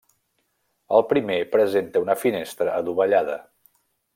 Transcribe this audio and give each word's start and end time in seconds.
El 0.99 1.03
primer 1.11 1.35
presenta 1.51 2.03
una 2.07 2.17
finestra 2.25 2.75
adovellada. 2.81 3.37